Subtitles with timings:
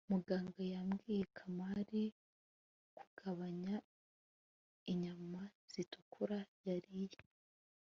[0.09, 2.03] muganga yabwiye kamali
[2.97, 3.75] kugabanya
[4.91, 7.19] inyama zitukura yariye